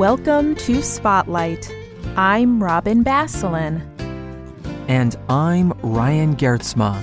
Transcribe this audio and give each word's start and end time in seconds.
Welcome 0.00 0.54
to 0.54 0.80
Spotlight. 0.82 1.70
I'm 2.16 2.64
Robin 2.64 3.04
Basselin. 3.04 3.82
And 4.88 5.14
I'm 5.28 5.74
Ryan 5.82 6.36
Geertsma. 6.36 7.02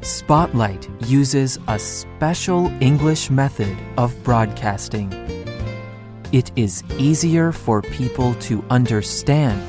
Spotlight 0.00 0.88
uses 1.06 1.58
a 1.66 1.80
special 1.80 2.68
English 2.80 3.30
method 3.30 3.76
of 3.98 4.14
broadcasting. 4.22 5.12
It 6.30 6.52
is 6.54 6.84
easier 6.98 7.50
for 7.50 7.82
people 7.82 8.34
to 8.46 8.64
understand 8.70 9.60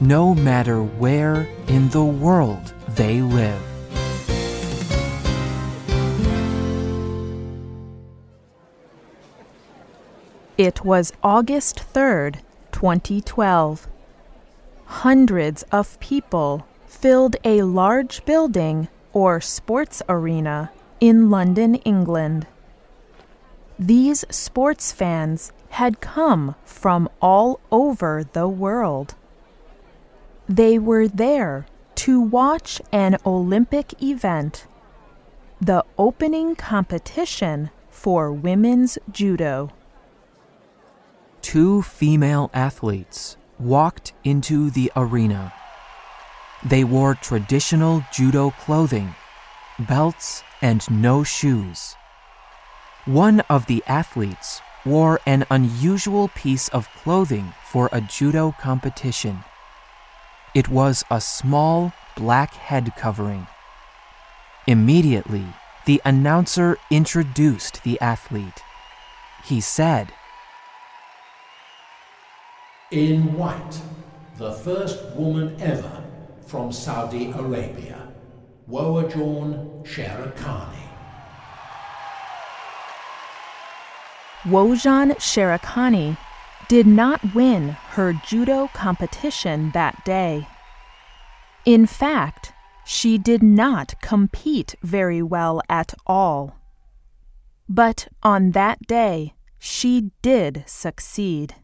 no 0.00 0.34
matter 0.34 0.82
where 0.82 1.48
in 1.68 1.88
the 1.90 2.04
world 2.04 2.74
they 2.96 3.22
live. 3.22 3.62
It 10.58 10.84
was 10.84 11.12
August 11.22 11.84
3rd, 11.94 12.40
2012. 12.72 13.86
Hundreds 14.86 15.62
of 15.70 16.00
people 16.00 16.66
filled 16.84 17.36
a 17.44 17.62
large 17.62 18.24
building 18.24 18.88
or 19.12 19.40
sports 19.40 20.02
arena 20.08 20.72
in 20.98 21.30
London, 21.30 21.76
England. 21.76 22.48
These 23.78 24.24
sports 24.30 24.90
fans 24.90 25.52
had 25.70 26.00
come 26.00 26.56
from 26.64 27.08
all 27.22 27.60
over 27.70 28.24
the 28.24 28.48
world. 28.48 29.14
They 30.48 30.76
were 30.76 31.06
there 31.06 31.66
to 32.02 32.20
watch 32.20 32.82
an 32.90 33.16
Olympic 33.24 34.02
event, 34.02 34.66
the 35.60 35.84
opening 35.96 36.56
competition 36.56 37.70
for 37.90 38.32
women's 38.32 38.98
judo 39.12 39.70
two 41.48 41.80
female 41.80 42.50
athletes 42.52 43.38
walked 43.58 44.12
into 44.22 44.68
the 44.68 44.92
arena. 44.94 45.50
They 46.62 46.84
wore 46.84 47.14
traditional 47.14 48.04
judo 48.12 48.50
clothing, 48.50 49.14
belts, 49.78 50.42
and 50.60 50.84
no 50.90 51.24
shoes. 51.24 51.96
One 53.06 53.40
of 53.48 53.64
the 53.64 53.82
athletes 53.86 54.60
wore 54.84 55.20
an 55.24 55.46
unusual 55.50 56.28
piece 56.34 56.68
of 56.68 56.86
clothing 57.02 57.54
for 57.64 57.88
a 57.92 58.02
judo 58.02 58.54
competition. 58.60 59.42
It 60.54 60.68
was 60.68 61.02
a 61.10 61.18
small 61.18 61.94
black 62.14 62.52
head 62.52 62.92
covering. 62.94 63.46
Immediately, 64.66 65.46
the 65.86 66.02
announcer 66.04 66.76
introduced 66.90 67.84
the 67.84 67.98
athlete. 68.02 68.60
He 69.46 69.62
said, 69.62 70.12
in 72.90 73.34
white, 73.34 73.80
the 74.38 74.52
first 74.52 75.04
woman 75.14 75.60
ever 75.60 76.02
from 76.46 76.72
Saudi 76.72 77.30
Arabia, 77.32 78.08
Wojdan 78.68 79.84
Shaherkani. 79.84 80.88
Wojdan 84.44 85.12
Shaherkani 85.16 86.16
did 86.68 86.86
not 86.86 87.34
win 87.34 87.70
her 87.90 88.14
judo 88.26 88.68
competition 88.72 89.70
that 89.72 90.02
day. 90.06 90.46
In 91.66 91.84
fact, 91.84 92.54
she 92.86 93.18
did 93.18 93.42
not 93.42 94.00
compete 94.00 94.74
very 94.82 95.22
well 95.22 95.60
at 95.68 95.92
all. 96.06 96.56
But 97.68 98.08
on 98.22 98.52
that 98.52 98.86
day, 98.86 99.34
she 99.58 100.12
did 100.22 100.64
succeed. 100.66 101.54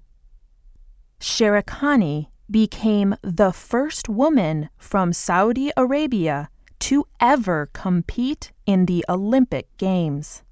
Shaherkani 1.25 2.27
became 2.51 3.17
the 3.23 3.51
first 3.51 4.11
woman 4.11 4.69
from 4.77 5.15
Saudi 5.15 5.73
Arabia 5.75 6.51
to 6.81 7.07
ever 7.19 7.71
compete 7.73 8.53
in 8.67 8.85
the 8.85 9.03
Olympic 9.09 9.75
Games. 9.79 10.43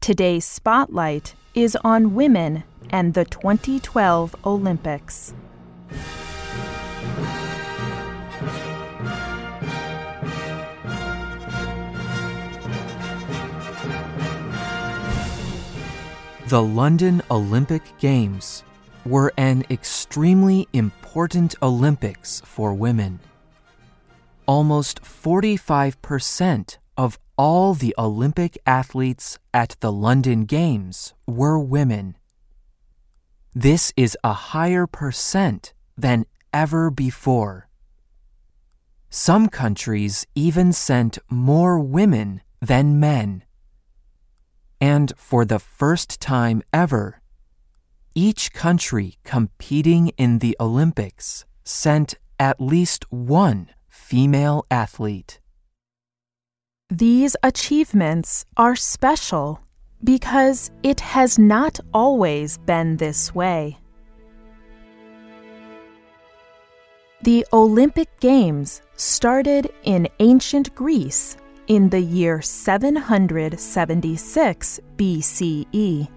Today's 0.00 0.44
spotlight 0.44 1.34
is 1.56 1.76
on 1.82 2.14
women 2.14 2.62
and 2.90 3.14
the 3.14 3.24
2012 3.24 4.36
Olympics. 4.46 5.34
The 16.46 16.62
London 16.62 17.22
Olympic 17.28 17.82
Games 17.98 18.62
were 19.04 19.32
an 19.36 19.64
extremely 19.70 20.66
important 20.72 21.54
Olympics 21.62 22.40
for 22.44 22.72
women. 22.72 23.20
Almost 24.46 25.02
45% 25.02 26.78
of 26.96 27.18
all 27.36 27.74
the 27.74 27.94
Olympic 27.98 28.58
athletes 28.66 29.38
at 29.52 29.76
the 29.80 29.92
London 29.92 30.44
Games 30.44 31.14
were 31.26 31.58
women. 31.58 32.16
This 33.54 33.92
is 33.96 34.16
a 34.24 34.32
higher 34.32 34.86
percent 34.86 35.72
than 35.96 36.26
ever 36.52 36.90
before. 36.90 37.68
Some 39.10 39.48
countries 39.48 40.26
even 40.34 40.72
sent 40.72 41.18
more 41.30 41.78
women 41.78 42.40
than 42.60 42.98
men. 42.98 43.44
And 44.80 45.12
for 45.16 45.44
the 45.44 45.58
first 45.58 46.20
time 46.20 46.62
ever, 46.72 47.20
each 48.14 48.52
country 48.52 49.18
competing 49.24 50.12
in 50.16 50.38
the 50.38 50.56
Olympics 50.60 51.44
sent 51.64 52.14
at 52.38 52.60
least 52.60 53.04
one 53.10 53.70
female 53.88 54.64
athlete. 54.70 55.40
These 56.90 57.34
achievements 57.42 58.44
are 58.56 58.76
special 58.76 59.60
because 60.02 60.70
it 60.82 61.00
has 61.00 61.38
not 61.38 61.78
always 61.92 62.56
been 62.58 62.96
this 62.98 63.34
way. 63.34 63.78
The 67.22 67.46
Olympic 67.54 68.20
Games 68.20 68.82
started 68.96 69.72
in 69.84 70.06
ancient 70.20 70.74
Greece 70.74 71.38
in 71.68 71.88
the 71.88 72.00
year 72.00 72.42
776 72.42 74.80
BCE. 74.96 76.08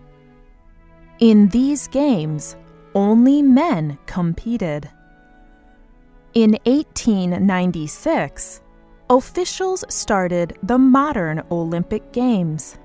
In 1.20 1.48
these 1.50 1.88
games, 1.88 2.56
only 2.94 3.42
men 3.42 3.98
competed. 4.06 4.88
In 6.36 6.52
1896, 6.66 8.62
officials 9.10 9.84
started 9.90 10.60
the 10.62 10.78
modern 10.78 11.42
Olympic 11.50 12.14
Games. 12.14 12.78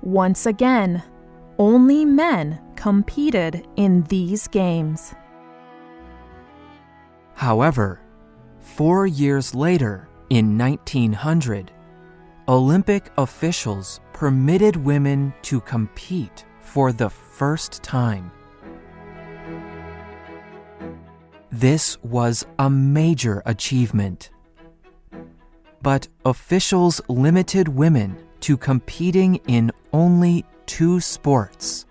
Once 0.00 0.46
again, 0.46 1.02
only 1.58 2.04
men 2.04 2.60
competed 2.76 3.66
in 3.74 4.04
these 4.04 4.46
games. 4.46 5.12
However, 7.34 8.00
four 8.60 9.08
years 9.08 9.56
later, 9.56 10.08
in 10.28 10.56
1900, 10.56 11.72
Olympic 12.46 13.10
officials 13.18 14.00
permitted 14.12 14.76
women 14.76 15.34
to 15.42 15.60
compete 15.62 16.44
for 16.70 16.92
the 16.92 17.10
first 17.10 17.82
time. 17.82 18.30
This 21.50 21.98
was 22.02 22.46
a 22.60 22.70
major 22.70 23.42
achievement. 23.44 24.30
But 25.82 26.06
officials 26.24 27.00
limited 27.08 27.66
women 27.66 28.16
to 28.40 28.56
competing 28.56 29.36
in 29.48 29.72
only 29.92 30.44
two 30.66 31.00
sports 31.00 31.86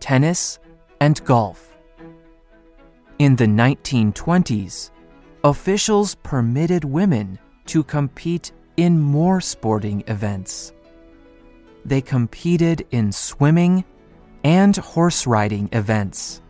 tennis 0.00 0.58
and 1.00 1.24
golf. 1.24 1.76
In 3.18 3.36
the 3.36 3.46
1920s, 3.46 4.90
officials 5.44 6.16
permitted 6.16 6.84
women 6.84 7.38
to 7.66 7.84
compete 7.84 8.50
in 8.76 8.98
more 8.98 9.40
sporting 9.40 10.02
events. 10.08 10.72
They 11.84 12.00
competed 12.00 12.86
in 12.90 13.12
swimming 13.12 13.84
and 14.44 14.76
horse 14.76 15.26
riding 15.26 15.68
events. 15.72 16.42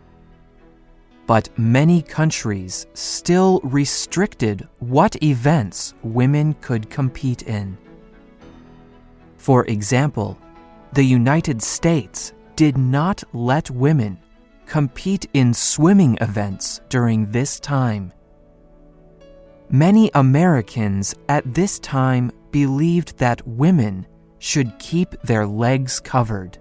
But 1.27 1.49
many 1.57 2.01
countries 2.01 2.87
still 2.93 3.61
restricted 3.63 4.67
what 4.79 5.21
events 5.23 5.93
women 6.03 6.55
could 6.61 6.89
compete 6.89 7.43
in. 7.43 7.77
For 9.37 9.65
example, 9.65 10.37
the 10.93 11.03
United 11.03 11.61
States 11.61 12.33
did 12.55 12.77
not 12.77 13.23
let 13.33 13.69
women 13.71 14.19
compete 14.65 15.25
in 15.33 15.53
swimming 15.53 16.17
events 16.21 16.81
during 16.89 17.31
this 17.31 17.59
time. 17.59 18.13
Many 19.69 20.11
Americans 20.13 21.15
at 21.29 21.53
this 21.53 21.79
time 21.79 22.31
believed 22.51 23.17
that 23.19 23.45
women 23.47 24.05
should 24.39 24.77
keep 24.79 25.11
their 25.21 25.45
legs 25.45 25.99
covered 25.99 26.57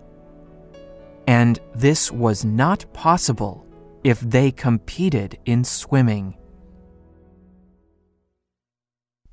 and 1.31 1.61
this 1.77 2.11
was 2.11 2.44
not 2.44 2.85
possible 2.93 3.65
if 4.03 4.19
they 4.19 4.50
competed 4.50 5.38
in 5.44 5.62
swimming. 5.62 6.35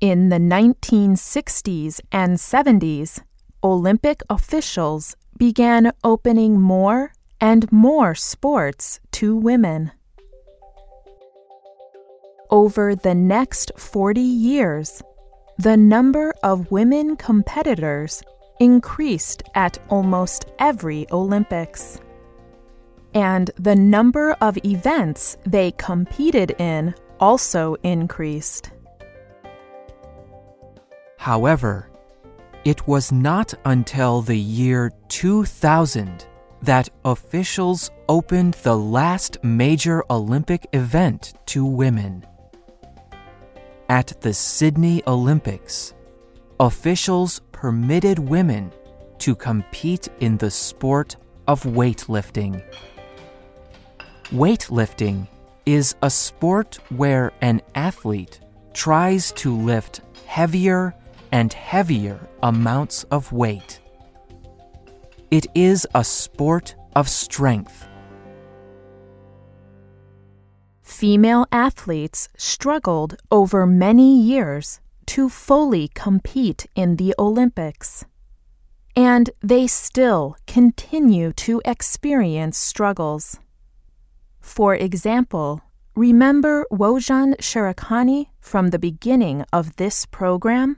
In 0.00 0.28
the 0.28 0.38
1960s 0.38 2.00
and 2.12 2.36
70s, 2.36 3.20
Olympic 3.64 4.22
officials 4.30 5.16
began 5.38 5.90
opening 6.04 6.60
more 6.60 7.12
and 7.40 7.70
more 7.72 8.14
sports 8.14 9.00
to 9.10 9.34
women. 9.34 9.90
Over 12.48 12.94
the 12.94 13.16
next 13.16 13.72
40 13.76 14.20
years, 14.20 15.02
the 15.58 15.76
number 15.76 16.32
of 16.44 16.70
women 16.70 17.16
competitors 17.16 18.22
increased 18.60 19.42
at 19.54 19.78
almost 19.88 20.46
every 20.58 21.06
Olympics. 21.10 22.00
And 23.14 23.50
the 23.58 23.76
number 23.76 24.32
of 24.40 24.58
events 24.64 25.36
they 25.44 25.72
competed 25.72 26.52
in 26.58 26.94
also 27.20 27.76
increased. 27.82 28.70
However, 31.16 31.90
it 32.64 32.86
was 32.86 33.12
not 33.12 33.54
until 33.64 34.22
the 34.22 34.38
year 34.38 34.92
2000 35.08 36.26
that 36.62 36.88
officials 37.04 37.90
opened 38.08 38.54
the 38.54 38.76
last 38.76 39.38
major 39.42 40.04
Olympic 40.10 40.66
event 40.72 41.34
to 41.46 41.64
women. 41.64 42.26
At 43.88 44.20
the 44.20 44.34
Sydney 44.34 45.02
Olympics, 45.06 45.94
officials 46.60 47.40
permitted 47.60 48.20
women 48.20 48.70
to 49.18 49.34
compete 49.34 50.06
in 50.20 50.36
the 50.36 50.48
sport 50.48 51.16
of 51.48 51.64
weightlifting. 51.64 52.62
Weightlifting 54.30 55.26
is 55.66 55.96
a 56.00 56.08
sport 56.08 56.78
where 56.90 57.32
an 57.40 57.60
athlete 57.74 58.38
tries 58.74 59.32
to 59.32 59.52
lift 59.52 60.02
heavier 60.24 60.94
and 61.32 61.52
heavier 61.52 62.20
amounts 62.44 63.02
of 63.10 63.32
weight. 63.32 63.80
It 65.32 65.48
is 65.52 65.84
a 65.96 66.04
sport 66.04 66.76
of 66.94 67.08
strength. 67.08 67.88
Female 70.80 71.44
athletes 71.50 72.28
struggled 72.36 73.16
over 73.32 73.66
many 73.66 74.16
years 74.16 74.78
to 75.08 75.28
fully 75.30 75.88
compete 75.88 76.66
in 76.74 76.96
the 76.96 77.14
Olympics. 77.18 78.04
And 78.94 79.30
they 79.40 79.66
still 79.66 80.36
continue 80.46 81.32
to 81.44 81.62
experience 81.64 82.58
struggles. 82.58 83.38
For 84.40 84.74
example, 84.74 85.62
remember 85.94 86.66
Wojdan 86.70 87.36
Shaherkani 87.36 88.26
from 88.40 88.68
the 88.68 88.78
beginning 88.78 89.44
of 89.50 89.76
this 89.76 90.04
program? 90.04 90.76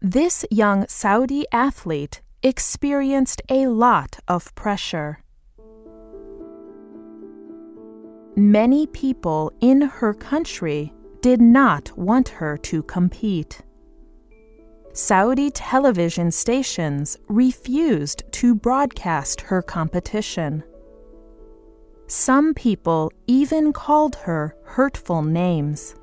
This 0.00 0.44
young 0.50 0.86
Saudi 0.86 1.44
athlete 1.50 2.20
experienced 2.42 3.42
a 3.48 3.66
lot 3.66 4.18
of 4.28 4.54
pressure. 4.54 5.18
Many 8.36 8.86
people 8.86 9.52
in 9.60 9.80
her 9.80 10.14
country 10.14 10.92
did 11.24 11.40
not 11.40 11.90
want 11.96 12.28
her 12.28 12.54
to 12.58 12.82
compete. 12.82 13.62
Saudi 14.92 15.50
television 15.50 16.30
stations 16.30 17.16
refused 17.28 18.22
to 18.30 18.54
broadcast 18.54 19.40
her 19.40 19.62
competition. 19.62 20.62
Some 22.08 22.52
people 22.52 23.10
even 23.26 23.72
called 23.72 24.16
her 24.16 24.54
hurtful 24.64 25.22
names. 25.22 25.94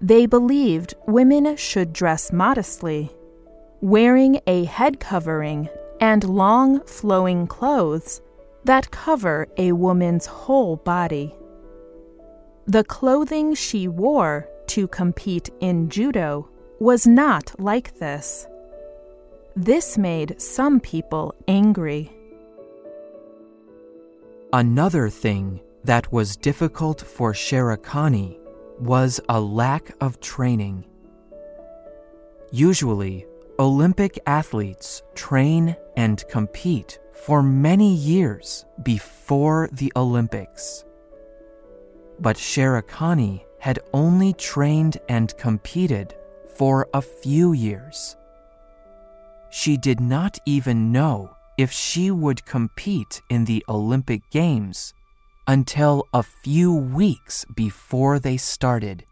They 0.00 0.26
believed 0.26 0.94
women 1.08 1.56
should 1.56 1.92
dress 1.92 2.32
modestly, 2.32 3.10
wearing 3.80 4.38
a 4.46 4.66
head 4.66 5.00
covering 5.00 5.68
and 6.00 6.22
long 6.22 6.80
flowing 6.82 7.48
clothes 7.48 8.20
that 8.62 8.92
cover 8.92 9.48
a 9.56 9.72
woman's 9.72 10.26
whole 10.26 10.76
body. 10.76 11.34
The 12.68 12.82
clothing 12.82 13.54
she 13.54 13.86
wore 13.86 14.48
to 14.68 14.88
compete 14.88 15.50
in 15.60 15.88
judo 15.88 16.48
was 16.80 17.06
not 17.06 17.54
like 17.60 17.98
this. 18.00 18.48
This 19.54 19.96
made 19.96 20.40
some 20.42 20.80
people 20.80 21.32
angry. 21.46 22.10
Another 24.52 25.08
thing 25.08 25.60
that 25.84 26.12
was 26.12 26.36
difficult 26.36 27.02
for 27.02 27.32
Shaherkani 27.32 28.36
was 28.80 29.20
a 29.28 29.40
lack 29.40 29.94
of 30.00 30.18
training. 30.18 30.84
Usually, 32.50 33.26
Olympic 33.60 34.18
athletes 34.26 35.04
train 35.14 35.76
and 35.96 36.24
compete 36.28 36.98
for 37.12 37.44
many 37.44 37.94
years 37.94 38.64
before 38.82 39.68
the 39.72 39.92
Olympics. 39.94 40.85
But 42.18 42.36
Shaherkani 42.36 43.44
had 43.58 43.78
only 43.92 44.32
trained 44.32 44.98
and 45.08 45.36
competed 45.36 46.14
for 46.56 46.88
a 46.94 47.02
few 47.02 47.52
years. 47.52 48.16
She 49.50 49.76
did 49.76 50.00
not 50.00 50.38
even 50.46 50.92
know 50.92 51.36
if 51.56 51.70
she 51.70 52.10
would 52.10 52.44
compete 52.44 53.22
in 53.30 53.44
the 53.44 53.64
Olympic 53.68 54.22
Games 54.30 54.92
until 55.46 56.06
a 56.12 56.22
few 56.22 56.74
weeks 56.74 57.44
before 57.54 58.18
they 58.18 58.36
started. 58.36 59.04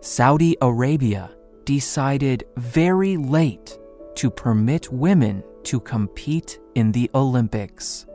Saudi 0.00 0.56
Arabia 0.62 1.30
decided 1.64 2.44
very 2.56 3.16
late 3.16 3.78
to 4.14 4.30
permit 4.30 4.92
women 4.92 5.44
to 5.64 5.78
compete 5.78 6.58
in 6.74 6.92
the 6.92 7.10
Olympics. 7.14 8.06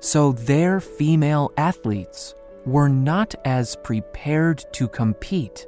So 0.00 0.32
their 0.32 0.80
female 0.80 1.52
athletes 1.56 2.34
were 2.64 2.88
not 2.88 3.34
as 3.44 3.76
prepared 3.84 4.64
to 4.72 4.88
compete 4.88 5.66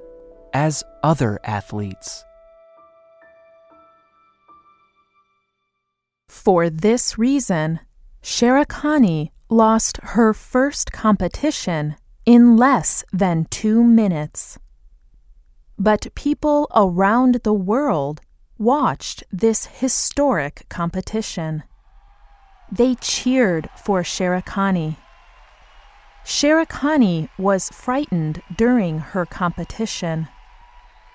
as 0.52 0.82
other 1.02 1.38
athletes. 1.44 2.24
For 6.28 6.70
this 6.70 7.18
reason, 7.18 7.80
Shaherkani 8.22 9.30
lost 9.50 9.98
her 10.02 10.32
first 10.32 10.92
competition 10.92 11.96
in 12.24 12.56
less 12.56 13.04
than 13.12 13.46
two 13.50 13.84
minutes. 13.84 14.58
But 15.78 16.14
people 16.14 16.68
around 16.74 17.40
the 17.44 17.52
world 17.52 18.20
watched 18.56 19.24
this 19.30 19.66
historic 19.66 20.66
competition. 20.68 21.64
They 22.72 22.94
cheered 22.94 23.68
for 23.76 24.02
Shaherkani. 24.02 24.96
Shaherkani 26.24 27.28
was 27.36 27.68
frightened 27.68 28.40
during 28.56 28.98
her 28.98 29.26
competition, 29.26 30.28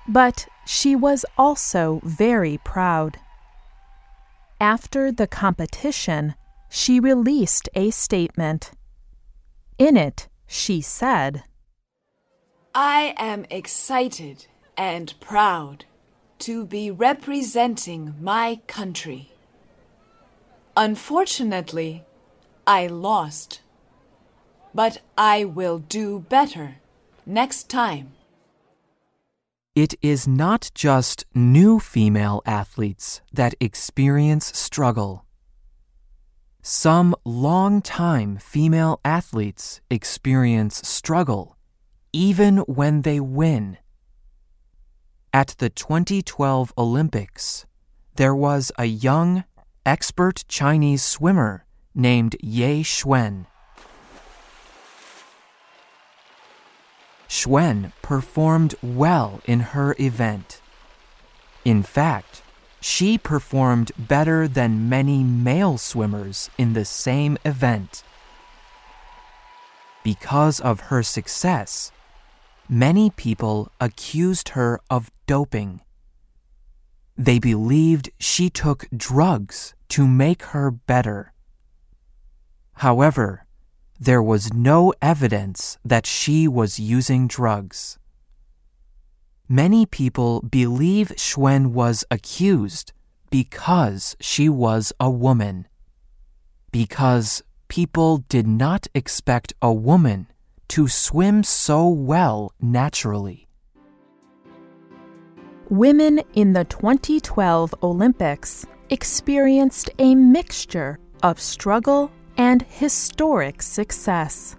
but 0.07 0.47
she 0.67 0.95
was 0.95 1.25
also 1.35 1.99
very 2.03 2.59
proud. 2.63 3.17
After 4.61 5.11
the 5.11 5.25
competition, 5.25 6.35
she 6.69 6.99
released 6.99 7.69
a 7.73 7.89
statement. 7.89 8.71
In 9.79 9.97
it, 9.97 10.27
she 10.45 10.81
said, 10.81 11.43
I 12.75 13.15
am 13.17 13.47
excited 13.49 14.45
and 14.77 15.11
proud 15.19 15.85
to 16.39 16.67
be 16.67 16.91
representing 16.91 18.13
my 18.21 18.59
country. 18.67 19.31
Unfortunately, 20.79 22.05
I 22.67 22.85
lost, 22.85 23.61
but 24.75 25.01
I 25.17 25.43
will 25.43 25.79
do 25.79 26.19
better 26.19 26.75
next 27.25 27.67
time. 27.67 28.11
It 29.73 29.95
is 30.03 30.27
not 30.27 30.69
just 30.75 31.25
new 31.33 31.79
female 31.79 32.43
athletes 32.45 33.21
that 33.33 33.55
experience 33.59 34.55
struggle. 34.55 35.25
Some 36.61 37.15
long-time 37.25 38.37
female 38.37 38.99
athletes 39.03 39.81
experience 39.89 40.87
struggle 40.87 41.57
even 42.13 42.57
when 42.59 43.01
they 43.01 43.19
win. 43.19 43.79
At 45.33 45.55
the 45.57 45.69
2012 45.69 46.71
Olympics, 46.77 47.65
there 48.15 48.35
was 48.35 48.71
a 48.77 48.85
young, 48.85 49.43
expert 49.87 50.43
Chinese 50.49 51.01
swimmer 51.01 51.63
named 51.95 52.35
Ye 52.41 52.83
Shiwen. 52.83 53.45
Shiwen 57.29 57.93
performed 58.01 58.75
well 58.83 59.39
in 59.45 59.61
her 59.71 59.95
event. 59.97 60.59
In 61.63 61.83
fact, 61.83 62.41
she 62.81 63.17
performed 63.17 63.93
better 63.97 64.45
than 64.45 64.89
many 64.89 65.23
male 65.23 65.77
swimmers 65.77 66.49
in 66.57 66.73
the 66.73 66.85
same 66.85 67.37
event. 67.45 68.03
Because 70.03 70.59
of 70.59 70.91
her 70.91 71.01
success, 71.01 71.93
many 72.67 73.09
people 73.09 73.71
accused 73.79 74.49
her 74.49 74.81
of 74.89 75.11
doping. 75.27 75.79
They 77.17 77.39
believed 77.39 78.11
she 78.19 78.49
took 78.49 78.85
drugs 78.95 79.73
to 79.89 80.07
make 80.07 80.43
her 80.43 80.69
better. 80.69 81.33
However, 82.73 83.45
there 83.99 84.21
was 84.21 84.53
no 84.53 84.93
evidence 85.01 85.79
that 85.83 86.05
she 86.05 86.47
was 86.47 86.79
using 86.79 87.27
drugs. 87.27 87.97
Many 89.49 89.87
people 89.87 90.41
believe 90.41 91.07
Shiwen 91.17 91.67
was 91.71 92.05
accused 92.11 92.93
because 93.31 94.15
she 94.19 94.47
was 94.47 94.93
a 94.99 95.09
woman. 95.09 95.67
Because 96.71 97.41
people 97.67 98.19
did 98.29 98.45
not 98.45 98.87
expect 98.93 99.53
a 99.61 99.73
woman 99.73 100.27
to 100.67 100.87
swim 100.87 101.43
so 101.43 101.87
well 101.87 102.51
naturally. 102.61 103.46
Women 105.69 106.21
in 106.33 106.53
the 106.53 106.63
2012 106.63 107.75
Olympics 107.83 108.65
experienced 108.89 109.89
a 109.99 110.15
mixture 110.15 110.97
of 111.21 111.41
struggle 111.41 112.09
and 112.37 112.61
historic 112.61 113.61
success. 113.61 114.55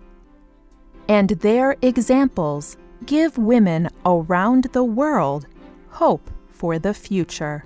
And 1.09 1.31
their 1.31 1.77
examples 1.81 2.77
give 3.07 3.39
women 3.39 3.89
around 4.05 4.65
the 4.73 4.85
world 4.85 5.47
hope 5.89 6.31
for 6.51 6.79
the 6.79 6.93
future. 6.93 7.65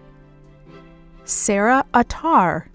Sarah 1.24 1.84
Attar 1.94 2.70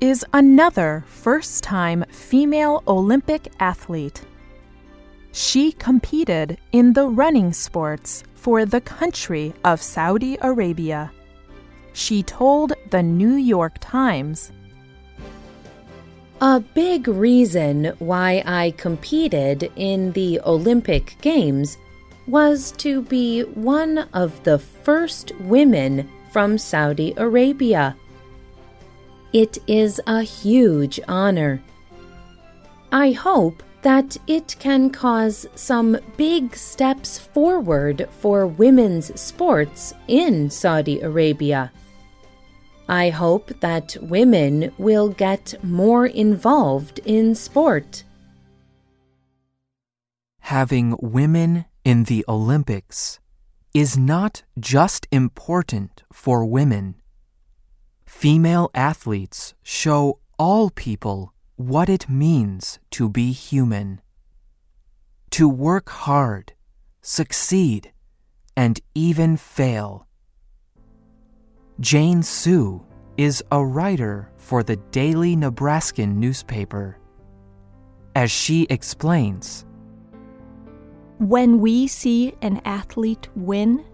is 0.00 0.24
another 0.32 1.02
first 1.08 1.64
time 1.64 2.04
female 2.10 2.84
Olympic 2.86 3.52
athlete. 3.58 4.22
She 5.32 5.72
competed 5.72 6.58
in 6.72 6.92
the 6.92 7.08
running 7.08 7.52
sports 7.52 8.22
for 8.34 8.64
the 8.64 8.80
country 8.80 9.54
of 9.64 9.82
Saudi 9.82 10.36
Arabia. 10.40 11.10
She 11.92 12.22
told 12.22 12.72
the 12.90 13.02
New 13.02 13.34
York 13.34 13.76
Times 13.80 14.52
a 16.42 16.58
big 16.58 17.06
reason 17.06 17.92
why 18.00 18.42
I 18.44 18.72
competed 18.76 19.70
in 19.76 20.10
the 20.10 20.40
Olympic 20.40 21.14
Games 21.20 21.78
was 22.26 22.72
to 22.78 23.02
be 23.02 23.42
one 23.42 24.08
of 24.12 24.42
the 24.42 24.58
first 24.58 25.30
women 25.42 26.10
from 26.32 26.58
Saudi 26.58 27.14
Arabia. 27.16 27.94
It 29.32 29.58
is 29.68 30.00
a 30.08 30.22
huge 30.22 30.98
honor. 31.06 31.62
I 32.90 33.12
hope 33.12 33.62
that 33.82 34.16
it 34.26 34.56
can 34.58 34.90
cause 34.90 35.46
some 35.54 35.98
big 36.16 36.56
steps 36.56 37.18
forward 37.18 38.08
for 38.20 38.46
women's 38.46 39.20
sports 39.20 39.92
in 40.08 40.48
Saudi 40.48 41.00
Arabia. 41.00 41.72
I 42.88 43.10
hope 43.10 43.48
that 43.60 43.96
women 44.00 44.72
will 44.78 45.08
get 45.08 45.54
more 45.62 46.06
involved 46.06 47.00
in 47.04 47.34
sport. 47.34 48.04
Having 50.40 50.96
women 51.00 51.64
in 51.84 52.04
the 52.04 52.24
Olympics 52.28 53.20
is 53.74 53.96
not 53.96 54.42
just 54.58 55.06
important 55.10 56.02
for 56.12 56.44
women. 56.44 56.96
Female 58.04 58.70
athletes 58.74 59.54
show 59.62 60.18
all 60.38 60.68
people 60.70 61.32
what 61.56 61.88
it 61.88 62.08
means 62.08 62.78
to 62.92 63.08
be 63.08 63.32
human. 63.32 64.00
To 65.30 65.48
work 65.48 65.88
hard, 65.88 66.52
succeed, 67.00 67.92
and 68.56 68.80
even 68.94 69.36
fail 69.36 70.06
Jane 71.82 72.22
Sue 72.22 72.84
is 73.16 73.42
a 73.50 73.64
writer 73.64 74.30
for 74.36 74.62
the 74.62 74.76
Daily 74.76 75.34
Nebraskan 75.34 76.20
newspaper. 76.20 76.96
As 78.14 78.30
she 78.30 78.68
explains, 78.70 79.64
when 81.18 81.58
we 81.58 81.88
see 81.88 82.34
an 82.40 82.60
athlete 82.64 83.28
win, 83.34 83.84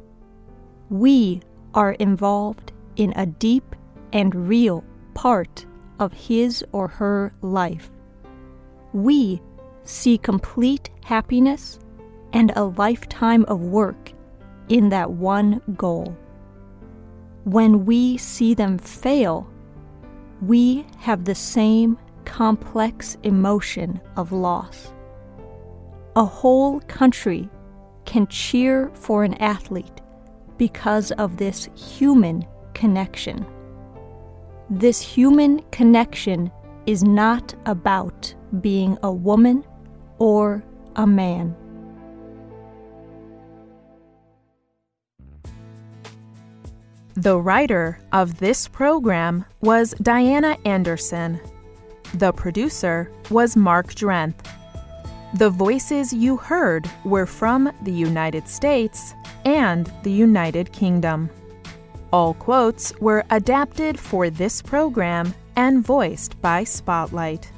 we 0.90 1.40
are 1.72 1.92
involved 1.92 2.72
in 2.96 3.14
a 3.16 3.24
deep 3.24 3.74
and 4.12 4.34
real 4.34 4.84
part 5.14 5.64
of 5.98 6.12
his 6.12 6.64
or 6.72 6.88
her 6.88 7.32
life. 7.42 7.90
We 8.92 9.40
see 9.84 10.18
complete 10.18 10.90
happiness 11.04 11.78
and 12.32 12.52
a 12.54 12.64
lifetime 12.64 13.44
of 13.46 13.60
work 13.60 14.12
in 14.68 14.90
that 14.90 15.10
one 15.10 15.62
goal 15.76 16.16
when 17.48 17.86
we 17.86 18.18
see 18.18 18.52
them 18.52 18.76
fail, 18.76 19.48
we 20.42 20.84
have 20.98 21.24
the 21.24 21.34
same 21.34 21.98
complex 22.26 23.16
emotion 23.22 23.98
of 24.16 24.32
loss. 24.32 24.92
A 26.14 26.26
whole 26.26 26.80
country 26.80 27.48
can 28.04 28.26
cheer 28.26 28.90
for 28.92 29.24
an 29.24 29.32
athlete 29.34 30.02
because 30.58 31.10
of 31.12 31.38
this 31.38 31.70
human 31.74 32.46
connection. 32.74 33.46
This 34.70 35.00
human 35.00 35.62
connection 35.70 36.50
is 36.84 37.02
not 37.02 37.54
about 37.64 38.34
being 38.60 38.98
a 39.02 39.10
woman 39.10 39.64
or 40.18 40.62
a 40.94 41.06
man. 41.06 41.56
The 47.14 47.40
writer 47.40 47.98
of 48.12 48.38
this 48.40 48.68
program 48.68 49.46
was 49.62 49.94
Diana 50.02 50.58
Anderson. 50.66 51.40
The 52.14 52.32
producer 52.32 53.10
was 53.30 53.56
Mark 53.56 53.94
Drenth. 53.94 54.36
The 55.34 55.48
voices 55.48 56.12
you 56.12 56.36
heard 56.36 56.88
were 57.06 57.26
from 57.26 57.72
the 57.84 57.92
United 57.92 58.46
States 58.46 59.14
and 59.46 59.90
the 60.02 60.12
United 60.12 60.72
Kingdom. 60.72 61.30
All 62.12 62.34
quotes 62.34 62.92
were 63.00 63.24
adapted 63.30 63.98
for 63.98 64.28
this 64.30 64.62
program 64.62 65.34
and 65.56 65.84
voiced 65.84 66.40
by 66.40 66.62
Spotlight. 66.64 67.50